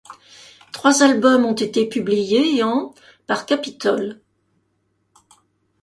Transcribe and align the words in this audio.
Trois 0.71 1.03
albums 1.03 1.45
ont 1.45 1.53
été 1.53 1.85
publiés 1.87 2.63
en 2.63 2.91
par 3.27 3.45
Capitol. 3.45 4.19